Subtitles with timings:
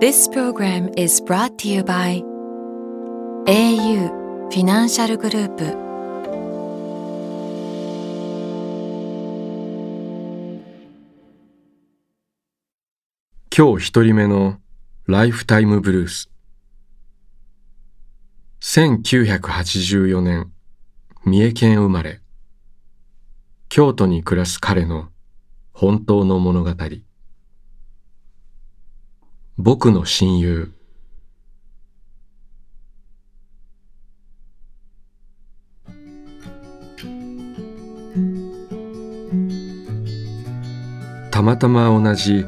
[0.00, 2.22] This program is brought to you by
[3.48, 5.64] au フィナンシャルグループ
[13.50, 14.60] 今日一人目の
[15.08, 16.30] ライフタイムブルース
[18.60, 20.52] 1984年
[21.24, 22.20] 三重県生まれ
[23.68, 25.08] 京都に暮らす彼の
[25.72, 26.70] 本当の物語
[29.60, 30.72] 僕の親友。
[41.32, 42.46] たまたま同じ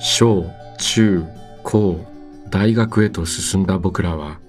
[0.00, 0.44] 小
[0.76, 1.24] 中
[1.62, 2.04] 高
[2.48, 4.40] 大学へと進んだ僕らは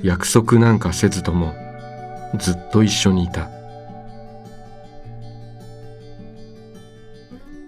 [0.00, 1.54] 約束なんかせずとも
[2.38, 3.50] ずっと一緒にいた。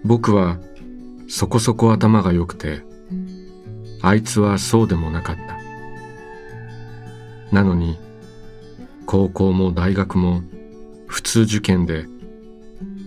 [0.05, 0.57] 僕は
[1.29, 2.81] そこそこ頭が良くて
[4.01, 5.59] あいつはそうでもなかった。
[7.55, 7.97] なのに
[9.05, 10.41] 高校も大学も
[11.07, 12.05] 普通受験で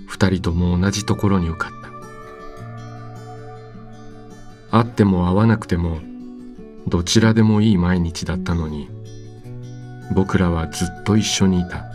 [0.06, 1.70] 二人とも同じところに受かっ
[4.70, 4.78] た。
[4.78, 6.00] 会っても会わなくても
[6.86, 8.88] どちらでもいい毎日だったのに
[10.14, 11.86] 僕らはずっと一緒にいた。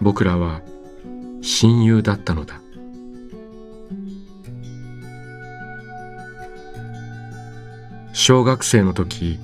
[0.00, 0.62] 僕らは
[1.42, 2.60] 親友だったのだ。
[8.30, 9.40] 小学生の時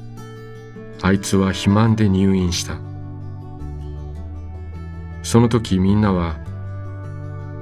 [1.03, 2.77] あいつは肥満で入院した。
[5.25, 6.37] その時みんなは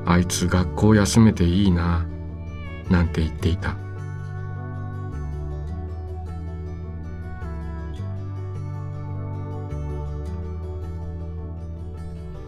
[0.05, 2.05] あいつ学校休めていいな
[2.91, 3.75] なんて言っていた。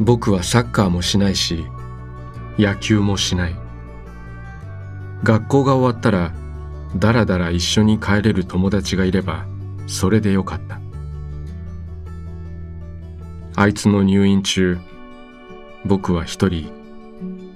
[0.00, 1.65] 僕はサッカーもしないし
[2.59, 3.56] 野球もしない。
[5.22, 6.34] 学校が終わったら
[6.94, 9.47] だらだら一緒に帰れる友達がいれば
[9.86, 10.80] それでよかった。
[13.58, 14.78] あいつの入院中
[15.84, 16.70] 僕は一人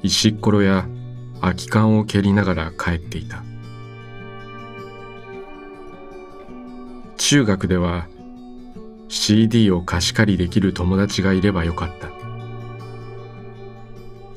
[0.03, 0.87] 石ころや
[1.41, 3.43] 空き缶を蹴りながら帰っていた。
[7.17, 8.09] 中学では
[9.09, 12.11] CD を貸し借りできる友達がいればよかった。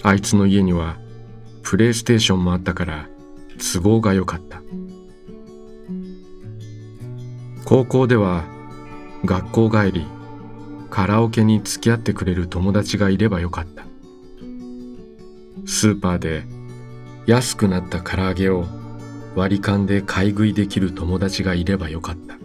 [0.09, 0.97] あいつの家には
[1.61, 3.07] プレイステーションもあったから
[3.63, 4.61] 都合が良かった。
[7.63, 8.43] 高校では
[9.23, 10.05] 学校帰り
[10.89, 13.85] カラオケに付き合ってくれる友達がいればよかった。
[15.65, 16.43] スーパーで
[17.25, 18.65] 安くなった唐揚げを
[19.35, 22.37] 割り勘で買い食いできる友達がいればよかった。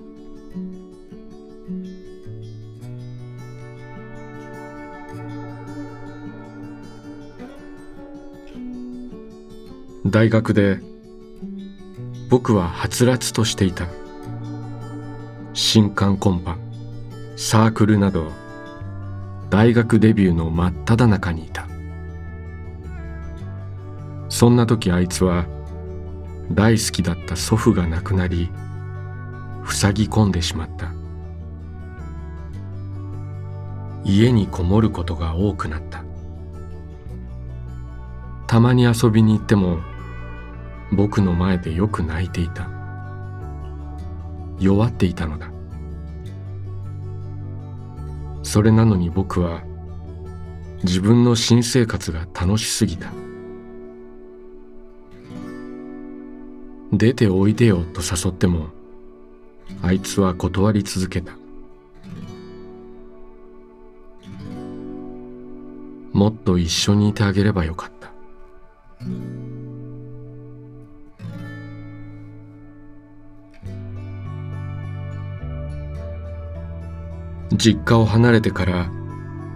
[10.07, 10.88] 大学で
[12.29, 13.87] 僕ははつらつとしていた。
[15.55, 16.57] 新刊コンパ
[17.37, 18.31] サークルなど
[19.51, 21.67] 大学デビューの真っ只中にいた。
[24.29, 25.47] そんな時あいつは
[26.53, 28.51] 大好きだった祖父が亡くなり
[29.67, 30.93] 塞ぎ込んでしまった。
[34.05, 36.05] 家にこもることが多くなった。
[38.47, 39.79] たまに遊びに行っても
[40.93, 42.69] 僕の前でよく泣いていた。
[44.59, 45.51] 弱っていたのだ。
[48.43, 49.63] それなのに僕は
[50.83, 53.11] 自分の新生活が楽しすぎた。
[56.93, 58.69] 出ておいでよと誘っても
[59.83, 61.37] あいつは断り続けた。
[66.13, 68.11] もっと一緒にいてあげればよかった。
[77.53, 78.91] 実家を離れてから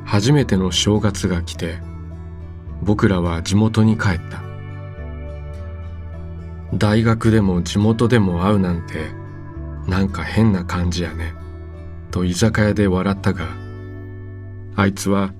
[0.04, 1.78] 初めての正月が来て
[2.82, 4.42] 僕らは地元に帰った。
[6.74, 9.10] 大学でも地元でも会うなんて
[9.86, 11.34] なんか変な感じやね。
[12.10, 13.48] と居酒屋で笑ったが
[14.76, 15.32] あいつは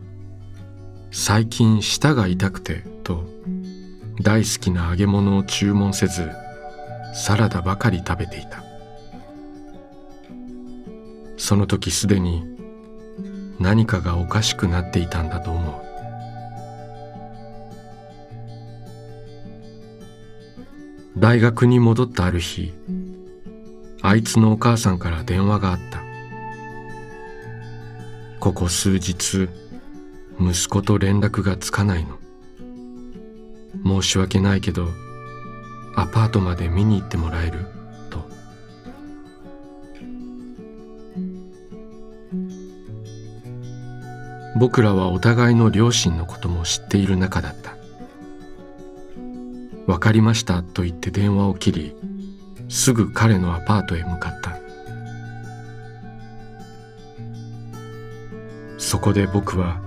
[1.11, 3.29] 最近舌が痛くてと
[4.23, 6.31] 大好きな揚げ物を注文せず
[7.15, 8.72] サラダばかり食べていた。
[11.43, 12.45] その時すでに
[13.59, 15.75] 何かがおかしくなっていたんだと思う。
[21.19, 22.73] 大学に戻ったある日
[24.03, 26.01] あいつのお母さんから電話があった。
[28.39, 29.49] ここ数日
[30.41, 32.19] 息子と連絡がつかないの。
[34.01, 34.87] 申し訳ないけど
[35.97, 37.82] アパートまで見に行ってもらえる？
[44.63, 47.75] 僕らはお互いの両親のことも知っている仲だった
[49.89, 51.97] 「分かりました」と言って電話を切り
[52.69, 54.57] すぐ彼のアパートへ向かった。
[58.79, 59.81] そこで僕は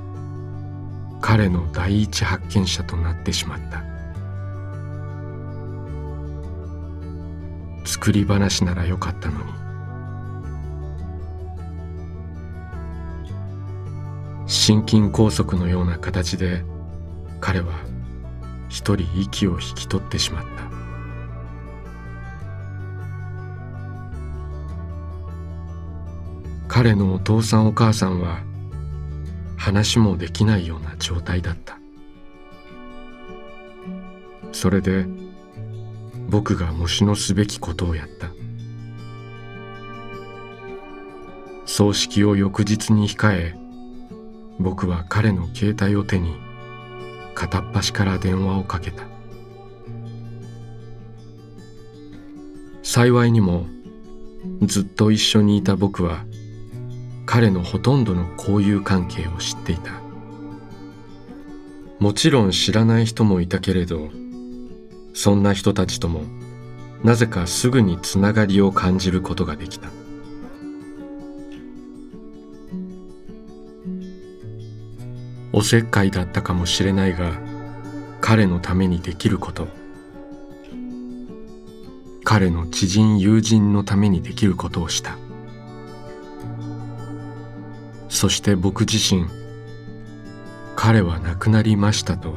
[1.22, 3.82] 彼の第一発見者となってしまった。
[7.86, 9.65] 作り話ならよかったのに。
[14.66, 16.64] 心筋梗塞のような形で
[17.40, 17.72] 彼は
[18.68, 20.50] 一人息を引き取ってしまった。
[26.68, 28.40] 彼のお父さんお母さんは
[29.56, 31.78] 話もできないような状態だった。
[34.52, 35.06] それで
[36.28, 38.32] 僕が模試のすべきことをやった。
[41.68, 43.65] 葬式を翌日に控え
[44.60, 46.36] 僕は彼の携帯を手に
[47.34, 49.04] 片っ端から電話をかけた。
[52.84, 53.66] 幸いにも
[54.62, 56.24] ずっと一緒にいた僕は
[57.26, 59.92] 彼のほとんどの交友関係を知っていた。
[62.00, 64.10] もちろん知らない人もいたけれど
[65.14, 66.24] そんな人たちとも
[67.04, 69.90] なぜかすぐにつながりを感じることができた。
[75.58, 77.32] おせっかいだったかもしれないが
[78.20, 79.70] 彼のためにできること。
[82.26, 85.18] 彼の知人友人のためにできることをした。
[88.10, 89.28] そして僕自身
[90.76, 92.34] 彼は亡くなりましたと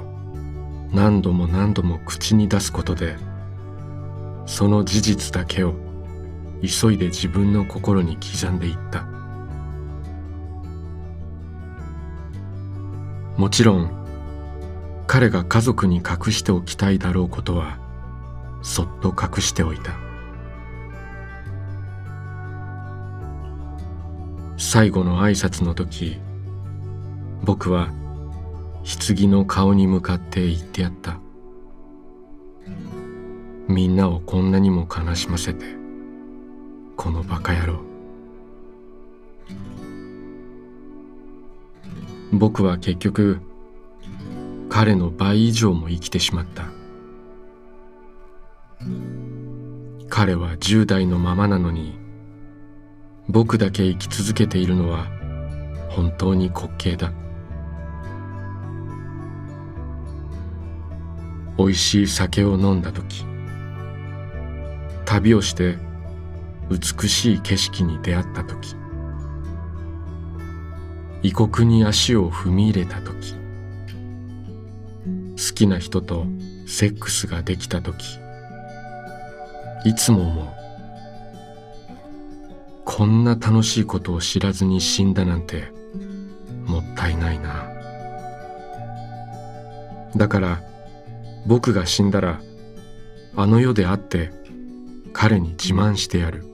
[0.93, 3.17] 何度も何度も口に出すことで
[4.47, 5.75] その事実だけを
[6.63, 9.18] 急いで自分の心に刻んでいった。
[13.39, 13.89] もちろん
[15.07, 17.79] 彼が家族に隠しておきたいだろうことは
[18.63, 19.97] そっと隠しておいた。
[24.57, 26.19] 最後の挨拶の時
[27.45, 27.91] 僕は
[29.07, 31.21] 棺の顔に向かって言ってやった。
[33.69, 35.65] みんなをこんなにも悲しませて
[36.97, 37.98] このバカ野郎。
[42.33, 43.41] 僕は結局
[44.69, 46.65] 彼の倍以上も生きてしまった。
[50.11, 51.99] 彼は10代のままなのに
[53.29, 55.07] 僕だけ生き続けているのは
[55.91, 57.13] 本当に滑稽だ。
[61.57, 63.25] 美味しい酒を飲んだ時
[65.05, 65.77] 旅をして
[66.71, 68.77] 美しい景色に出会った時
[71.23, 73.35] 異国に足を踏み入れた時
[75.37, 76.27] 好きな人と
[76.67, 78.19] セックスができた時
[79.85, 80.49] いつも思う。
[82.85, 85.73] こんな楽しいことを知らずに死んだなんて
[86.67, 87.71] もったいないな。
[90.17, 90.61] だから
[91.47, 92.41] 僕が死んだら
[93.37, 94.33] あの世で会って
[95.13, 96.45] 彼に自慢してやる。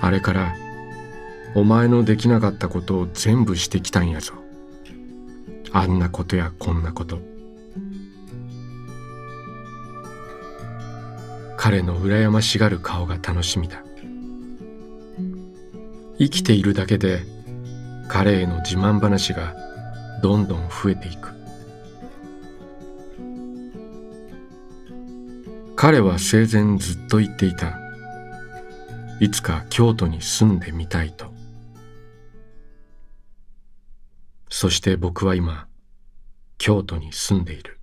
[0.00, 0.54] あれから
[1.54, 4.34] お前のできなかったことを全部してきたんやぞ。
[5.72, 7.20] あんなことやこんなこと。
[11.56, 13.82] 彼の羨ましがる顔が楽しみだ。
[16.18, 17.24] 生きているだけで
[18.08, 19.54] 彼への自慢話が
[20.22, 21.34] どんどん増えていく。
[25.76, 27.78] 彼は生前ずっと言っていた。
[29.20, 31.33] いつか京都に住んでみたいと。
[34.56, 35.66] そして僕は今
[36.58, 37.80] 京都に住んでいる。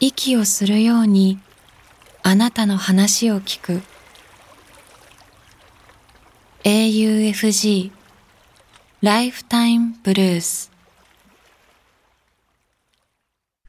[0.00, 1.38] 息をするように
[2.28, 3.80] あなたの話を聞く。
[6.62, 7.90] AUFG
[9.00, 10.70] ライフタイムブルース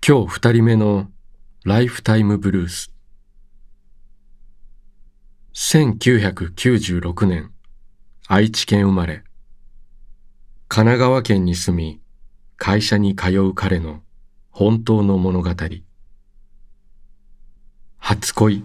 [0.05, 1.09] 今日二人目の
[1.63, 2.91] ライフタイムブルース
[5.53, 7.53] 1996年
[8.27, 9.23] 愛知県生まれ。
[10.67, 12.01] 神奈川県に住み
[12.57, 14.01] 会社に通う彼の
[14.51, 15.49] 本当の物語。
[18.09, 18.63] 初恋。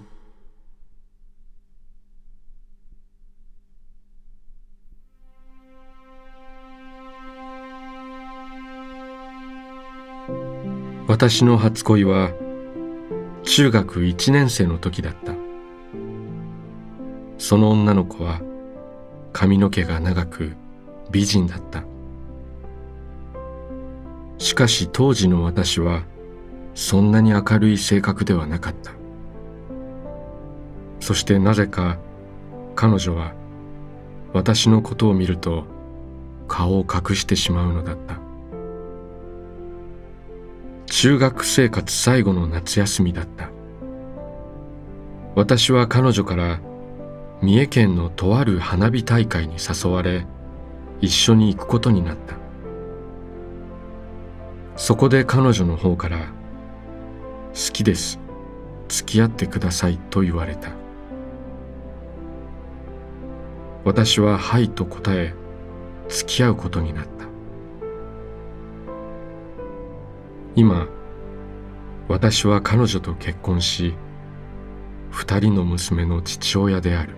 [11.06, 12.32] 私の初恋は
[13.42, 15.34] 中学1年生の時だった。
[17.36, 18.40] その女の子は
[19.34, 20.56] 髪の毛が長く
[21.10, 21.84] 美人だった。
[24.38, 26.04] しかし当時の私は
[26.74, 29.03] そんなに明るい性格ではなかった。
[31.04, 31.98] そしてなぜか
[32.74, 33.34] 彼女は
[34.32, 35.66] 私のことを見ると
[36.48, 38.18] 顔を隠してしまうのだった。
[40.86, 43.50] 中学生活最後の夏休みだった。
[45.34, 46.60] 私は彼女から
[47.42, 50.24] 三重県のとある花火大会に誘われ
[51.02, 52.34] 一緒に行くことになった。
[54.78, 56.32] そこで彼女の方から
[57.52, 58.18] 「好きです。
[58.88, 60.70] 付き合ってください」と言われた。
[63.84, 65.34] 私は「はい」と答え
[66.08, 67.10] 付き合うことになった。
[70.56, 70.86] 今
[72.08, 73.94] 私は彼女と結婚し
[75.10, 77.16] 二人の娘の父親である。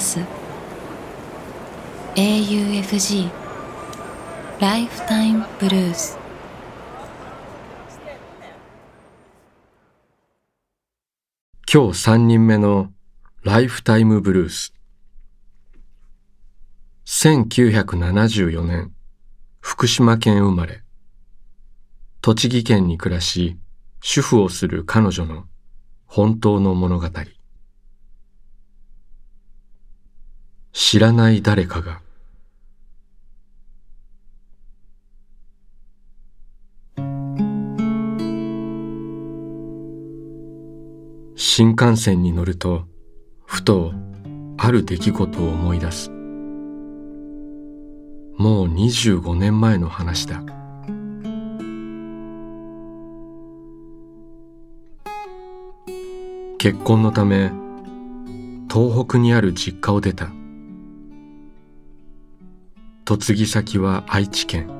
[0.00, 0.18] ます。
[2.14, 3.30] AUFG
[4.58, 6.18] ライフタイムブルース
[11.72, 12.90] 今日三人目の
[13.44, 14.74] ライフタイムブルース
[17.06, 18.92] 1974年
[19.60, 20.82] 福島県生まれ。
[22.22, 23.58] 栃木県に暮らし
[24.02, 25.44] 主婦をする彼女の
[26.06, 27.08] 本当の物語。
[30.72, 32.00] 知らない誰かが。
[41.36, 42.86] 新幹線に乗ると
[43.44, 43.92] ふと
[44.56, 46.10] ある出来事を思い出す。
[48.36, 50.42] もう25年前の話だ。
[56.58, 57.50] 結婚のため
[58.70, 60.30] 東北にある実家を出た。
[63.10, 64.70] 嫁ぎ先は愛知県。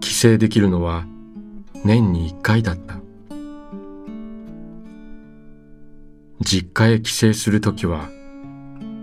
[0.00, 1.04] 帰省できるのは
[1.84, 2.96] 年に1回だった。
[6.40, 8.08] 実家へ帰省するときは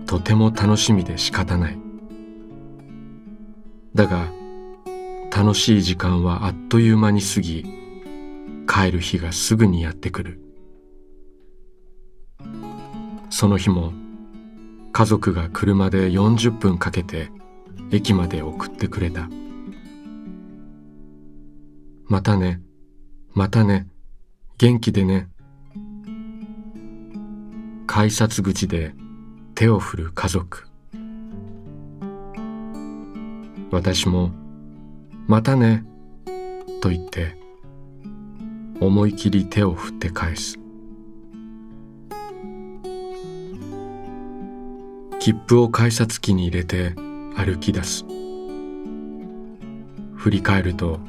[0.04, 1.78] とても楽しみで仕方ない。
[3.94, 4.28] だが
[5.34, 7.64] 楽しい時間はあっという間に過ぎ
[8.68, 10.40] 帰る日がすぐにやってくる。
[13.30, 13.94] その日も
[14.98, 17.30] 家族が車で40分かけて
[17.92, 19.28] 駅まで送ってくれた。
[22.06, 22.60] またね
[23.32, 23.86] またね
[24.56, 25.28] 元気でね。
[27.86, 28.92] 改札口で
[29.54, 30.66] 手を振る家族。
[33.70, 34.32] 私も
[35.28, 35.84] またね
[36.82, 37.36] と言って
[38.80, 40.58] 思い切り手を振って返す。
[45.20, 46.94] 切符を改札機に入れて
[47.36, 48.04] 歩き出す。
[50.14, 51.00] 振り返ると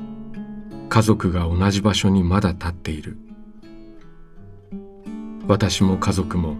[0.89, 3.17] 家族が同じ場所にまだ立っている。
[5.47, 6.57] 私も家族も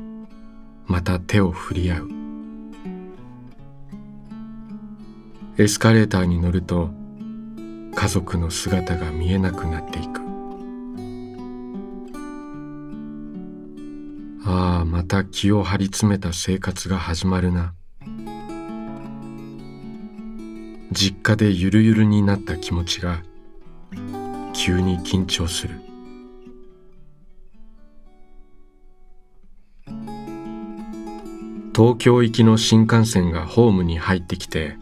[0.85, 2.09] また手を振り合う。
[5.57, 6.89] エスカレーターに乗ると
[7.95, 10.28] 家族の姿が見えなくなっていく。
[14.51, 17.75] ああまた気を張り詰めた生活が始まるな。
[20.91, 23.21] 実家でゆるゆるになった気持ちが
[24.55, 25.79] 急に緊張する。
[31.75, 34.77] 東京行きの新幹線がホームに入ってきて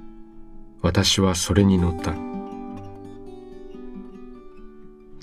[0.81, 2.13] 私はそれに乗った。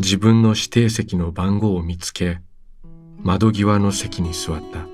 [0.00, 2.40] 自分の指定席の番号を見つけ
[3.24, 4.86] 窓際の席に座った。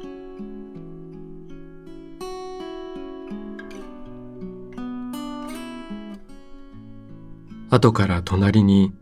[7.75, 8.93] 後から隣に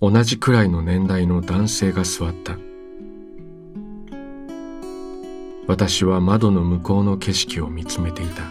[0.00, 2.56] 同じくらいの年代の男性が座った。
[5.66, 8.44] 私は窓の向こうの景色を見つめていた。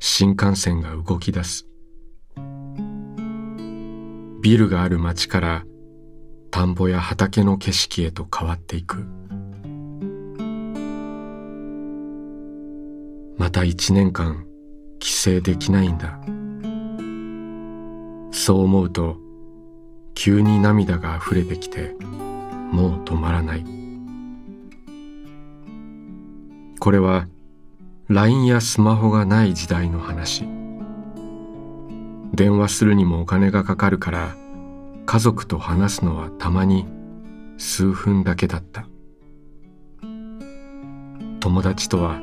[0.00, 1.66] 新幹線が動き出す。
[4.42, 5.64] ビルがある街から
[6.52, 9.06] 田んぼや畑の景色へと変わっていく。
[13.38, 14.44] また一年間
[14.98, 16.20] 帰省できないんだ。
[18.32, 19.16] そう思うと
[20.14, 21.96] 急に涙が溢れてきて
[22.70, 23.64] もう止まらない。
[26.78, 27.28] これは
[28.08, 30.44] LINE やスマホがない時代の話。
[32.34, 34.41] 電話するにもお金がかかるから
[35.04, 36.86] 家族と話すのはたまに
[37.58, 38.86] 数分だけだった。
[41.40, 42.20] 友達とは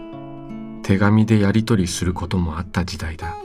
[0.84, 3.36] 手紙でやり取りすることもあった時代だ。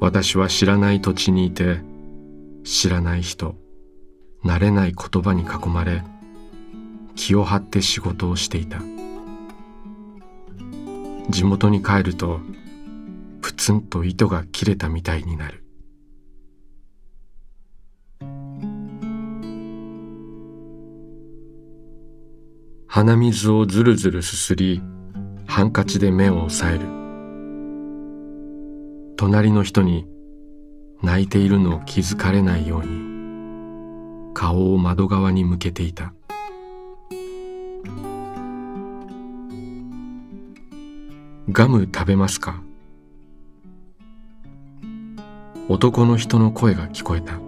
[0.00, 1.80] 私は知らない土地にいて
[2.64, 3.54] 知らない人
[4.44, 6.02] 慣れない言葉に囲まれ
[7.14, 8.80] 気を張って仕事をしていた。
[11.30, 12.40] 地元に帰ると
[13.40, 15.61] プツンと糸が切れたみたいになる。
[22.94, 24.82] 鼻水をずるずるすすり
[25.46, 26.84] ハンカチで目を押さえる。
[29.16, 30.06] 隣の人に
[31.00, 36.12] 泣いているのを気づかれないように顔を窓側に向けていた。
[41.50, 42.62] ガム食べますか？
[45.70, 47.40] 男の人の声が聞こえた。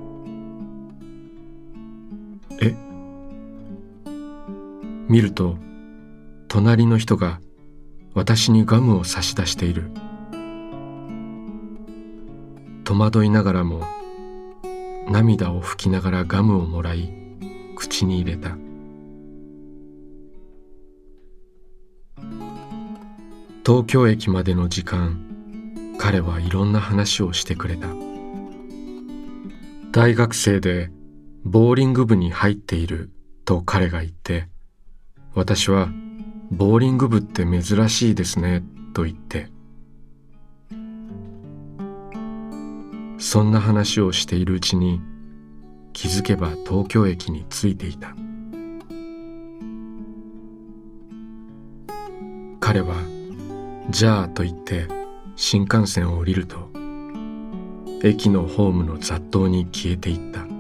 [5.15, 5.57] 見ると
[6.49, 7.41] 隣の人が
[8.15, 9.93] 私にガムを差し出している。
[12.83, 13.83] 戸惑いながらも
[15.09, 17.15] 涙を拭きながらガムをもらい
[17.77, 18.57] 口に入れた。
[23.65, 27.87] 東京駅までの時間彼はいろんな話をしてくれた。
[29.93, 30.91] 大学生で
[31.45, 33.13] ボーリング部に入っている
[33.45, 34.53] と彼が言って
[35.35, 35.89] 私は
[36.51, 39.49] ボーリング部って珍しいですねと言って。
[43.19, 45.01] そんな話をしているうちに
[45.93, 48.15] 気づけば東京駅に着いていた。
[52.61, 52.95] 彼は
[53.91, 54.87] 「じゃあ」と言って
[55.37, 56.71] 新幹線を降りると
[58.03, 60.54] 駅のホームの雑踏に消えていった。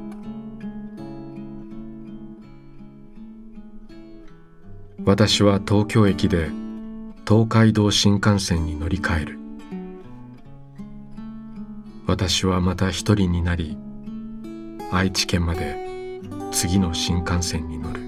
[5.06, 6.48] 私は東京駅で
[7.28, 9.38] 東海道新幹線に乗り換える。
[12.06, 13.76] 私はまた一人になり
[14.90, 16.20] 愛知県まで
[16.52, 18.00] 次の新幹線に乗る。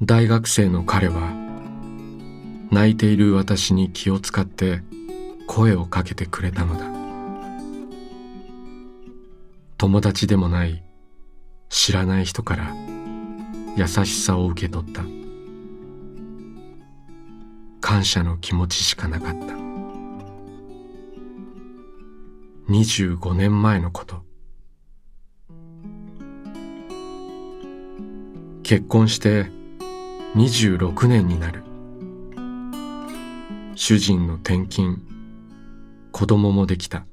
[0.00, 1.32] 大学生の彼は
[2.70, 4.82] 泣いている私に気を使って
[5.48, 6.97] 声をかけてくれたのだ。
[9.80, 10.82] 友達でもない
[11.68, 12.74] 知らない人から
[13.76, 15.02] 優しさを受け取った。
[17.80, 19.54] 感謝の気持ちしかなかった。
[22.72, 24.24] 25年前のこと。
[28.64, 29.46] 結婚して
[30.34, 31.62] 26年になる。
[33.76, 35.00] 主人の転勤
[36.10, 37.07] 子供もできた。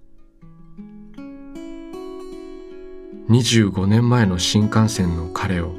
[3.28, 5.74] 25年前の新幹線の彼を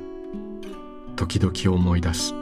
[1.15, 2.35] 時々思い出す。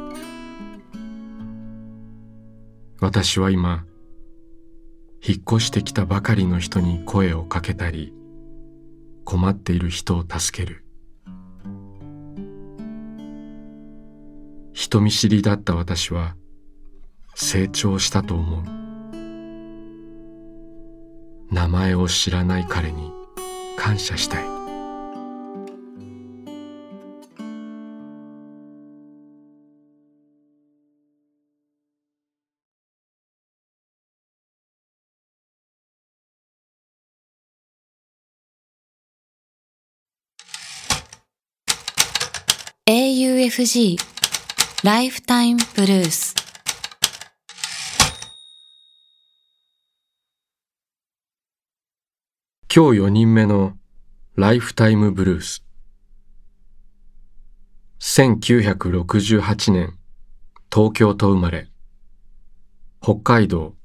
[3.00, 3.84] 私は今
[5.22, 8.14] 引っ越してきたばかりの人に声をかけたり
[9.26, 10.86] 困っている人を助ける。
[14.72, 16.34] 人見知りだった私は
[17.34, 18.62] 成長したと思う。
[21.52, 23.12] 名前を知らない彼に
[23.76, 24.53] 感謝したい。
[43.54, 43.98] AUFG
[44.82, 46.34] ライフタイムブルース
[52.74, 53.74] 今日4人目の
[54.34, 55.64] ライフタイムブルース
[58.00, 59.96] 1968年
[60.74, 61.68] 東京と生まれ。
[63.00, 63.76] 北海道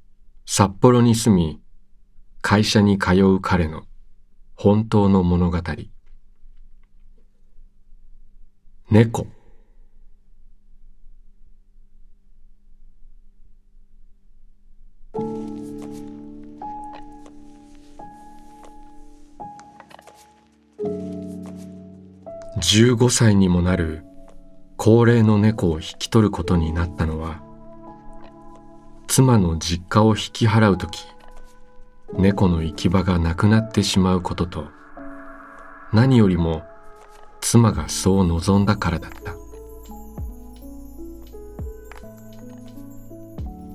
[0.47, 1.62] 札幌に住み
[2.41, 3.84] 会社に通う彼の
[4.55, 5.60] 本当の物語。
[8.89, 9.27] 猫。
[22.60, 24.04] 15歳にもなる
[24.76, 27.41] 高齢の猫を引き取ることになったのは
[29.08, 31.04] 妻の実家を引き払う時
[32.17, 34.67] 猫の行き場がなくなってしまうことと
[35.93, 36.63] 何よりも
[37.39, 39.34] 妻がそう望んだからだった。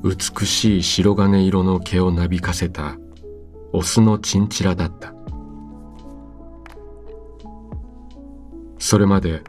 [0.05, 2.99] 美しい白金色の毛をなびかせた
[3.73, 5.15] オスのチンチラだった。
[8.85, 9.41] それまで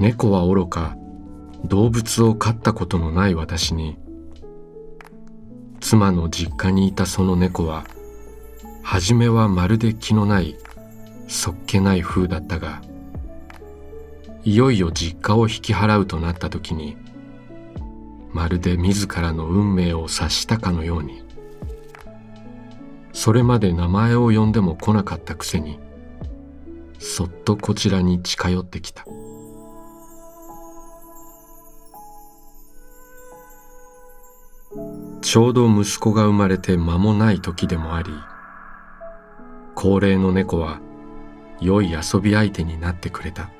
[0.00, 0.96] 猫はおろか
[1.64, 3.96] 動物を飼ったことのない私に
[5.78, 7.84] 妻の実家にいたその猫は
[8.82, 10.56] 初めはまるで気のない
[11.28, 12.82] そっけない風だったが
[14.42, 16.96] いよいよ実家を引き払うとなった時に
[18.32, 21.22] まるで自らの運命を察したかのように
[23.12, 25.78] それまで名前を呼んでも来なかったくせに
[27.06, 29.04] そっとこちらに近寄ってきた。
[35.20, 38.10] ちょうど息子が生まれて間もない時でもあり
[39.74, 40.80] 高齢の猫は
[41.60, 43.50] 良い遊び相手になってくれた。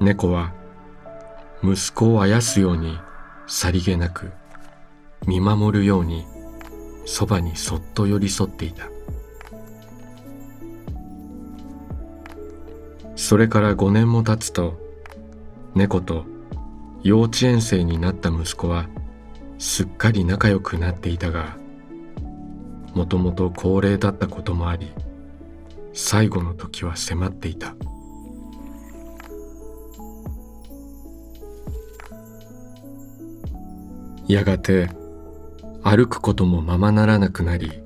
[0.00, 0.52] 猫は
[1.62, 2.98] 息子をあやすように
[3.48, 4.30] さりげなく
[5.26, 6.24] 見守るように
[7.04, 8.91] そばにそっと寄り添っていた。
[13.16, 14.78] それから5年も経つと
[15.74, 16.24] 猫と
[17.02, 18.88] 幼稚園生になった息子は
[19.58, 21.56] すっかり仲良くなっていたが
[22.94, 24.92] もともと高齢だったこともあり
[25.92, 27.74] 最後の時は迫っていた。
[34.28, 34.88] やがて
[35.82, 37.82] 歩くこともままならなくなり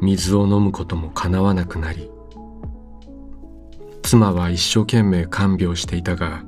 [0.00, 2.10] 水を飲むこともかなわなくなり
[4.02, 6.42] 妻は一生懸命看病していたが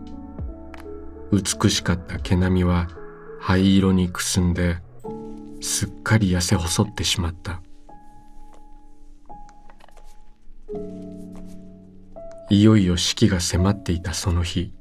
[1.32, 2.88] 美しかった毛並みは
[3.40, 4.78] 灰色にくすんで
[5.60, 7.60] すっかり痩せ細ってしまった。
[12.50, 14.74] いよいよ死期が迫っていたその日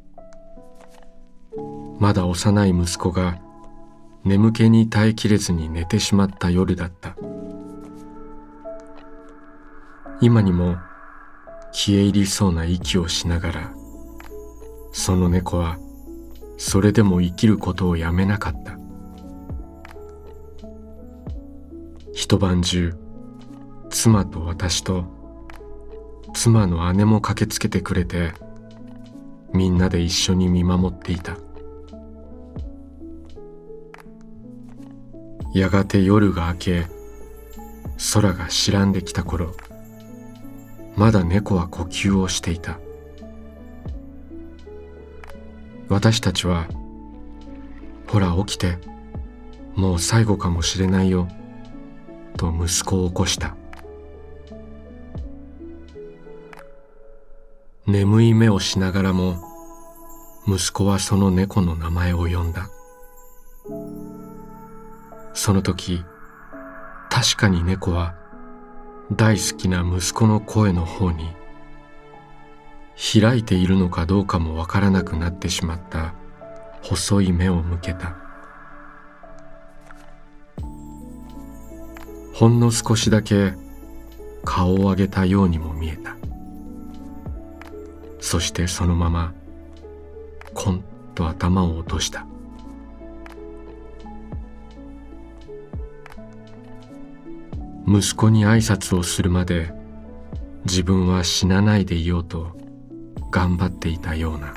[1.99, 3.39] まだ幼い息子が
[4.25, 7.15] 眠気に耐えきれずに寝てしまった夜だった。
[10.19, 10.77] 今にも
[11.71, 13.73] 消え入りそうな息をしながら
[14.91, 15.77] その猫は
[16.57, 18.77] それでも生きることをやめなかった。
[22.13, 22.93] 一晩中
[23.89, 25.05] 妻と私と
[26.33, 28.33] 妻の姉も駆けつけてくれて
[29.53, 31.35] みんなで一緒に見守っていた。
[35.53, 36.87] やがて夜が明け
[38.13, 39.53] 空が白んできた頃
[40.95, 42.79] まだ猫は呼吸をしていた。
[45.89, 46.67] 私たちは
[48.07, 48.77] 「ほら起きて
[49.75, 51.27] もう最後かもしれないよ」
[52.37, 53.55] と息子を起こした。
[57.87, 59.35] 眠い目をしながらも
[60.47, 62.69] 息子はその猫の名前を呼んだ。
[65.33, 66.03] その時
[67.09, 68.15] 確かに猫は
[69.11, 71.27] 大好きな息子の声の方に
[72.95, 76.13] 開いているのかどうかもわからなくなってしまった
[76.81, 78.15] 細い目を向けた。
[82.33, 83.53] ほんの少しだけ
[84.45, 86.15] 顔を上げたようにも見えた。
[88.21, 89.33] そしてそのまま
[90.53, 90.83] コン
[91.15, 92.25] と頭を落とした。
[97.93, 99.73] 息子に挨拶をするまで
[100.63, 102.57] 自分は死なないでいようと
[103.31, 104.53] 頑張っていたような。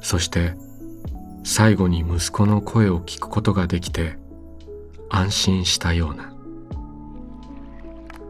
[0.00, 0.54] そして
[1.44, 4.16] 最後に息子の声を聞くことができて
[5.10, 6.32] 安心したような。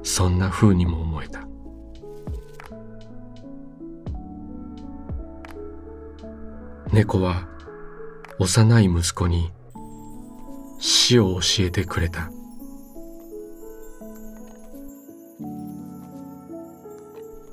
[0.02, 1.46] そんな風にも思えた。
[6.92, 7.46] 猫は
[8.40, 9.52] 幼い息子に
[10.78, 12.30] 死を教えてくれた。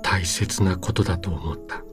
[0.01, 1.83] 大切なことだと思った「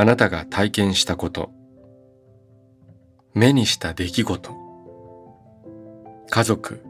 [0.00, 1.50] あなたが体験したこと。
[3.34, 4.52] 目にした出来事。
[6.30, 6.84] 家族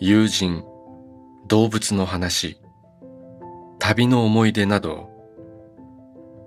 [0.00, 0.64] 友人
[1.46, 2.58] 動物の話。
[3.78, 5.08] 旅の思い出など。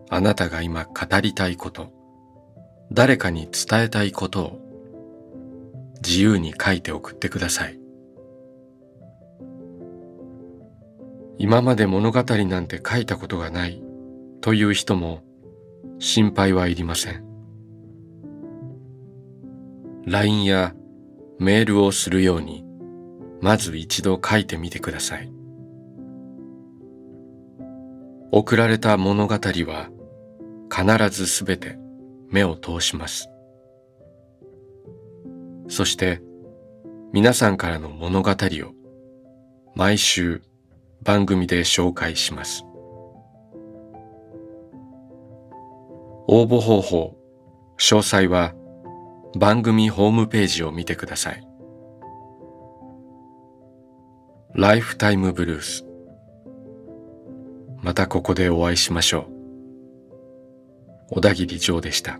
[0.09, 1.93] あなたが今語りたいこと、
[2.91, 4.59] 誰かに伝えたいことを。
[6.05, 7.79] 自由に書いて送ってください。
[11.37, 13.81] 今まで物語なんて書いたことがない。
[14.41, 15.23] という人も
[15.99, 17.23] 心配はいりません。
[20.05, 20.75] LINE や
[21.39, 22.63] メールをするように
[23.41, 25.31] まず一度書いてみてください。
[28.31, 29.89] 送られた物語は
[30.69, 31.77] 必ずすべて
[32.29, 33.29] 目を通します。
[35.67, 36.21] そして
[37.13, 38.73] 皆さんからの物語を
[39.73, 40.41] 毎週
[41.01, 42.65] 番組で紹介します。
[46.27, 47.15] 応募方法、
[47.77, 48.53] 詳細は
[49.37, 51.47] 番組ホームページを見てください。
[54.53, 55.85] ライフタイムブルース。
[57.83, 59.27] またここでお会いしましょ
[61.11, 61.15] う。
[61.15, 62.19] 小田切城でした。